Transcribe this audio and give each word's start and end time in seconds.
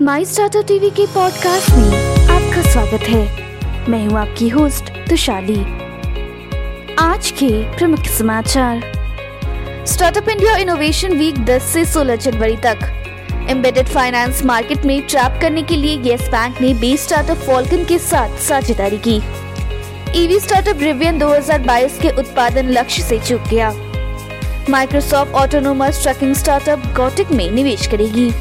माई 0.00 0.24
startup 0.24 0.64
TV 0.68 0.90
के 0.90 1.06
podcast 1.06 1.70
में 1.70 2.16
आपका 2.28 2.62
स्वागत 2.70 3.02
है। 3.02 3.88
मैं 3.88 4.06
हूँ 4.06 4.18
आपकी 4.18 4.48
होस्ट 4.48 4.84
तुशाली। 5.08 5.58
आज 6.98 7.30
के 7.30 7.76
प्रमुख 7.76 7.98
समाचार। 7.98 8.80
स्टार्टअप 9.86 10.28
इंडिया 10.28 10.56
इनोवेशन 10.56 11.12
वीक 11.12 11.44
10 11.44 11.62
से 11.62 11.84
16 11.84 12.16
जनवरी 12.16 12.56
तक। 12.56 12.78
एम्बेडेड 13.50 13.86
फाइनेंस 13.86 14.44
मार्केट 14.44 14.84
में 14.84 15.02
ट्रैप 15.02 15.38
करने 15.40 15.62
के 15.62 15.76
लिए 15.76 15.98
येस 16.00 16.28
बैंक 16.28 16.60
ने 16.60 16.74
बी 16.74 16.96
स्टार्टअप 16.96 17.36
फॉल्कन 17.36 17.84
के 17.84 17.98
साथ 17.98 18.38
साझेदारी 18.38 18.98
की। 19.08 19.16
ईवी 20.24 20.40
स्टार्टअप 20.40 20.78
रिवियन 20.80 21.18
2022 21.18 21.98
के 21.98 22.10
उत्पादन 22.10 22.68
लक्ष्य 22.68 23.02
से 23.02 23.18
चूक 23.18 23.40
गया। 23.40 23.72
Microsoft 24.70 25.32
autonomous 25.32 26.02
trucking 26.02 26.34
startup 26.34 26.78
Gatik 26.96 27.30
में 27.30 27.50
निवेश 27.50 27.86
करेगी। 27.86 28.32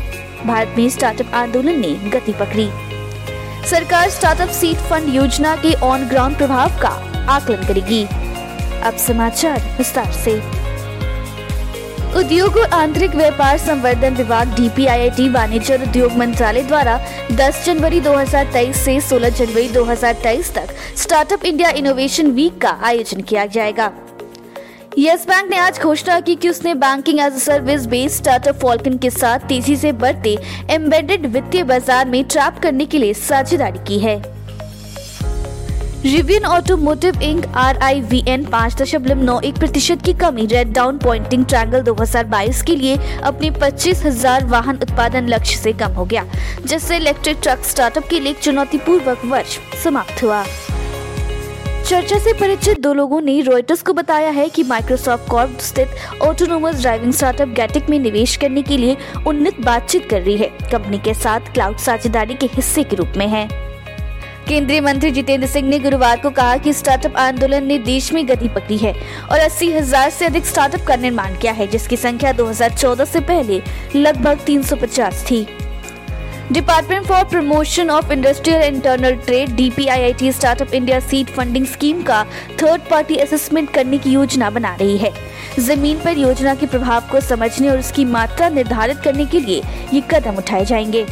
भारत 0.45 0.75
में 0.77 0.89
स्टार्टअप 0.89 1.33
आंदोलन 1.33 1.79
ने 1.79 1.93
गति 2.09 2.33
पकड़ी। 2.33 2.69
सरकार 3.69 4.09
स्टार्टअप 4.09 4.49
सीड 4.49 4.77
फंड 4.77 5.13
योजना 5.15 5.55
के 5.55 5.73
ऑन 5.81 6.07
ग्राउंड 6.07 6.37
प्रभाव 6.37 6.79
का 6.81 6.89
आकलन 7.29 7.67
करेगी। 7.67 8.03
अब 8.83 8.97
समाचार 8.97 9.75
विस्तार 9.77 10.11
से। 10.11 10.39
उद्योग 12.19 12.57
और 12.57 12.69
आंतरिक 12.73 13.15
व्यापार 13.15 13.57
संवर्धन 13.57 14.15
विभाग 14.15 14.47
डीपीआईआईटी 14.55 15.29
वाणिज्य 15.29 15.73
और 15.73 15.83
उद्योग 15.83 16.13
मंत्रालय 16.13 16.63
द्वारा 16.63 16.99
10 17.31 17.63
जनवरी 17.65 17.99
2023 18.01 18.83
से 18.85 18.99
16 19.01 19.29
जनवरी 19.29 19.67
2023 19.69 20.53
तक 20.53 20.75
स्टार्टअप 20.97 21.45
इंडिया 21.45 21.69
इनोवेशन 21.69 22.31
वीक 22.31 22.61
का 22.61 22.77
आयोजन 22.83 23.21
किया 23.21 23.45
जाएगा। 23.45 23.91
यस, 24.97 25.23
बैंक 25.27 25.49
ने 25.49 25.57
आज 25.57 25.79
घोषणा 25.79 26.19
की 26.19 26.33
कि 26.35 26.49
उसने 26.49 26.73
banking 26.75 27.19
as 27.19 27.33
a 27.33 27.39
service 27.39 27.85
based 27.87 28.15
startup 28.15 28.55
Falcon 28.61 28.97
के 28.97 29.09
साथ 29.09 29.47
तेज़ी 29.49 29.75
से 29.75 29.91
बढ़ते 29.91 30.35
एम्बेडेड 30.71 31.25
वित्तीय 31.25 31.63
बाज़ार 31.63 32.07
में 32.07 32.23
ट्रैप 32.23 32.57
करने 32.63 32.85
के 32.85 32.99
लिए 32.99 33.13
साझेदारी 33.13 33.79
की 33.87 33.99
है। 33.99 34.15
Rivian 36.03 36.45
Automotive 36.45 37.21
Inc 37.21 37.45
R 37.57 37.77
I 37.77 38.01
V 38.01 38.23
N 38.27 38.45
पाँच 38.45 38.75
दशमलव 38.81 39.21
नौ 39.23 39.39
एक 39.39 39.59
प्रतिशत 39.59 40.01
की 40.05 40.13
कमी 40.15 40.45
रेड 40.45 40.73
डाउन 40.73 40.97
पॉइंटिंग 40.97 41.45
ट्रायंगल 41.45 41.83
2022 41.83 42.61
के 42.61 42.75
लिए 42.75 42.97
अपने 43.23 43.51
पच्चीस 43.61 44.03
हज़ार 44.05 44.45
वाहन 44.47 44.79
उत्पादन 44.81 45.27
लक्ष्य 45.29 45.57
से 45.57 45.73
कम 45.73 45.93
हो 45.93 46.05
गया, 46.05 46.25
जिससे 46.65 46.97
इलेक्ट्रिक 46.97 47.39
ट्रक 47.43 47.63
स्टार्टअप 47.65 48.07
के 48.09 48.19
लिए 48.19 48.33
चुनौतीपूर्वक 48.33 49.25
वर्ष 49.25 49.57
समाप्त 49.83 50.23
हुआ। 50.23 50.43
चर्चा 51.91 52.17
से 52.17 52.31
परिचित 52.33 52.79
दो 52.79 52.93
लोगों 52.93 53.19
ने 53.21 53.39
रॉयटर्स 53.41 53.81
को 53.81 53.93
बताया 53.93 54.29
है 54.29 54.47
कि 54.49 54.63
माइक्रोसॉफ्ट 54.63 55.29
कॉर्प 55.29 55.57
स्थित 55.59 56.21
ऑटोनोमस 56.21 56.79
ड्राइविंग 56.81 57.13
स्टार्टअप 57.13 57.47
गैटिक 57.47 57.89
में 57.89 57.97
निवेश 57.99 58.35
करने 58.35 58.61
के 58.61 58.77
लिए 58.77 58.95
उन्नत 59.27 59.59
बातचीत 59.59 60.09
कर 60.09 60.21
रही 60.21 60.37
है। 60.37 60.47
कंपनी 60.71 60.99
के 60.99 61.13
साथ 61.13 61.53
क्लाउड 61.53 61.77
साझेदारी 61.77 62.33
के 62.33 62.45
हिस्से 62.45 62.83
के 62.83 62.95
रूप 62.95 63.17
में 63.17 63.27
है। 63.27 63.47
केंद्रीय 64.47 64.81
मंत्री 64.81 65.11
जितेंद्र 65.11 65.47
सिंह 65.47 65.67
ने 65.69 65.79
गुरुवार 65.79 66.19
को 66.19 66.29
कहा 66.29 66.57
कि 66.57 66.73
स्टार्टअप 66.73 67.17
आंदोलन 67.17 67.63
ने 67.63 67.77
देश 67.79 68.11
में 68.13 68.27
गति 68.27 68.47
पकड़ी 68.47 68.77
है 68.77 68.93
और 69.31 69.39
अस्सी 69.39 69.71
हज़ार 69.71 70.07
ऐसी 70.07 70.25
अधिक 70.25 70.45
स्टार्टअप 70.45 70.87
का 70.87 70.95
निर्माण 70.95 71.37
किया 71.39 71.53
है, 71.53 71.67
जिसकी 71.67 71.97
संख्या 71.97 72.31
2014 72.33 73.05
से 73.05 73.19
पहले 73.19 73.61
लगभग 73.95 74.45
350 74.45 75.23
थी। 75.31 75.47
Department 76.51 77.05
for 77.05 77.23
promotion 77.23 77.89
of 77.89 78.11
industrial 78.13 78.61
internal 78.63 79.15
trade 79.15 79.55
DPIIT 79.55 80.31
startup 80.31 80.73
India 80.73 80.99
seed 80.99 81.27
funding 81.27 81.65
scheme 81.65 82.01
का 82.01 82.23
थर्ड 82.61 82.81
पार्टी 82.81 83.17
असेसमेंट 83.17 83.69
करने 83.69 83.97
की 83.97 84.11
योजना 84.11 84.49
बना 84.49 84.75
रही 84.75 84.97
है। 84.97 85.11
ज़मीन 85.59 85.99
पर 85.99 86.17
योजना 86.17 86.55
के 86.55 86.65
प्रभाव 86.65 87.03
को 87.11 87.19
समझने 87.19 87.69
और 87.69 87.79
उसकी 87.79 88.05
मात्रा 88.05 88.49
निर्धारित 88.49 88.97
करने 88.97 89.25
के 89.25 89.39
लिए 89.39 89.61
ये 89.93 90.03
कदम 90.11 90.37
उठाए 90.37 90.65
जाएँगे। 90.65 91.05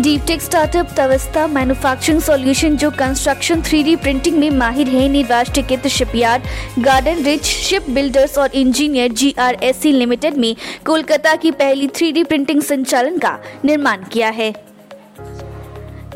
Deep 0.00 0.24
tech 0.26 0.42
startup 0.42 0.88
Tvasta 0.96 1.46
manufacturing 1.46 2.20
solution 2.20 2.76
जो 2.76 2.90
कंस्ट्रक्शन 2.90 3.62
थ्री 3.62 3.94
प्रिंटिंग 3.96 4.36
में 4.38 4.50
माहिर 4.50 4.88
है 4.88 5.08
ने 5.08 5.22
राष्ट्रीयकृत 5.22 5.86
shipyard, 5.86 6.42
Garden 6.78 7.24
Reach 7.24 7.42
Ship 7.42 7.88
Builders 7.90 8.36
और 8.38 8.50
engineer 8.54 9.12
G 9.12 9.34
R 9.38 9.56
S 9.62 9.80
C 9.82 9.92
limited 9.92 10.36
में 10.36 10.54
कोलकाता 10.86 11.34
की 11.34 11.50
पहली 11.50 11.88
थ्री 11.88 12.24
प्रिंटिंग 12.24 12.62
संचालन 12.62 13.18
का 13.18 13.38
निर्माण 13.64 14.04
किया 14.12 14.28
है। 14.28 14.52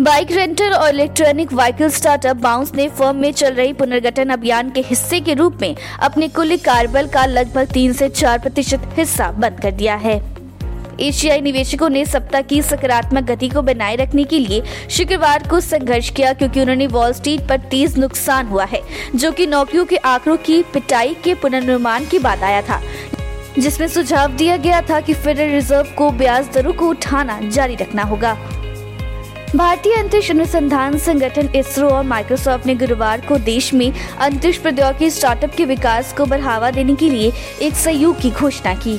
बाइक 0.01 0.33
रेंटल 0.33 0.73
और 0.73 0.89
इलेक्ट्रॉनिक 0.89 1.53
व्हीकल 1.53 1.89
स्टार्टअप 1.89 2.37
बाउंस 2.37 2.73
ने 2.75 2.89
फर्म 2.89 3.17
में 3.17 3.33
चल 3.33 3.55
रही 3.55 3.73
पुनर्गठन 3.73 4.29
अभियान 4.29 4.71
के 4.71 4.81
हिस्से 4.81 5.21
के 5.21 5.35
रूप 5.35 5.59
में 5.61 5.75
अपने 6.03 6.29
कुल 6.29 6.57
कारबल 6.57 7.09
का 7.09 7.27
लगभग 7.27 7.73
तीन 7.73 7.93
से 7.93 8.09
चार 8.09 8.39
प्रतिशत 8.39 8.89
हिस्सा 8.99 9.31
बंद 9.31 9.61
कर 9.61 9.71
दिया 9.71 9.95
है। 9.95 10.42
एशियाई 11.03 11.41
निवेशकों 11.41 11.89
ने 11.89 12.05
सप्ताह 12.07 12.41
की 12.41 12.61
सकारात्मक 12.63 13.25
गति 13.25 13.49
को 13.49 13.63
बनाए 13.63 13.97
रखने 13.97 14.25
के 14.25 14.39
लिए 14.39 14.63
शुक्रवार 14.91 15.47
को 15.49 15.61
संघर्ष 15.61 16.11
किया 16.11 16.33
क्योंकि 16.33 16.61
उन्होंने 16.61 16.87
वॉल 16.87 17.13
स्ट्रीट 17.13 17.41
पर 17.49 17.61
तेज 17.71 17.99
नुकसान 17.99 18.47
हुआ 18.47 18.65
है, 18.65 18.81
जो 19.17 19.33
कि 19.33 19.47
नौकरियों 19.47 19.85
के 19.85 19.97
आंकड़ों 19.97 20.37
की 20.37 20.63
पिटाई 20.73 21.15
के 21.25 21.35
पुनर्निर्माण 21.35 22.05
के 22.05 22.19
बाद 22.19 22.43
आया 22.43 22.63
था, 22.63 22.81
जिसमें 23.59 23.87
सुझाव 23.89 24.33
दिया 24.33 24.57
गया 24.57 24.81
था 24.81 25.01
कि 25.01 25.15
फेडरल 25.15 25.51
रिज़र्व 25.51 25.95
को 25.99 26.11
ब्याज 26.11 26.49
दरों 26.55 26.73
को 26.73 26.89
उठाना 26.89 27.41
जारी 27.43 27.75
रखना 27.75 28.03
होगा। 28.03 28.35
भारतीय 29.57 29.95
अंतरिक्ष 29.95 30.31
अनुसंधान 30.31 30.99
संगठन 30.99 31.49
इसरो 31.57 31.89
और 31.89 32.05
माइक्रोसॉफ्ट 32.05 32.67
ने 32.67 32.75
गुरुवार 32.75 33.21
को 33.21 33.39
देश 33.39 33.73
में 33.75 33.91
अंतरिक्ष 33.93 34.59
प्रौद्योगिकी 34.59 35.11
स्टार्टअप 35.11 35.55
के 35.55 35.65
विकास 35.65 36.13
को 36.13 36.27
बढ़ावा 36.27 36.71
देने 36.71 36.95
के 36.95 37.11
लिए 37.11 37.33
एक 37.63 37.75
सहयोग 37.75 38.21
की 38.21 38.31
घोषणा 38.31 38.75
की। 38.75 38.99